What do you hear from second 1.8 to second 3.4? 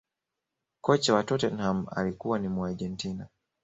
alikuwa ni muargentina